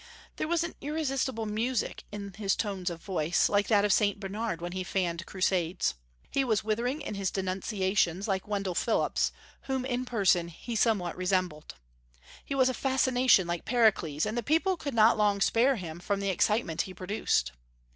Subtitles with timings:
[0.37, 4.19] There was an irresistible music in his tones of voice, like that of St.
[4.19, 5.93] Bernard when he fanned crusades.
[6.31, 9.31] He was withering in his denunciations, like Wendell Phillips,
[9.65, 11.75] whom in person he somewhat resembled.
[12.43, 16.19] He was a fascination like Pericles, and the people could not long spare him from
[16.19, 17.51] the excitement he produced.